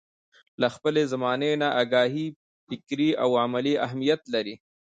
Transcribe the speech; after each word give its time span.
له 0.61 0.67
خپلې 0.75 1.01
زمانې 1.11 1.51
نه 1.61 1.69
اګاهي 1.81 2.27
فکري 2.67 3.09
او 3.23 3.29
عملي 3.43 3.73
اهميت 3.85 4.21
لري. 4.33 4.55